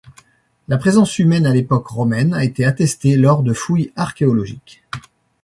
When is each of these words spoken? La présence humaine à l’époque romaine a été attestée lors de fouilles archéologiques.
La 0.67 0.79
présence 0.79 1.19
humaine 1.19 1.45
à 1.45 1.53
l’époque 1.53 1.85
romaine 1.85 2.33
a 2.33 2.43
été 2.43 2.65
attestée 2.65 3.17
lors 3.17 3.43
de 3.43 3.53
fouilles 3.53 3.91
archéologiques. 3.95 4.83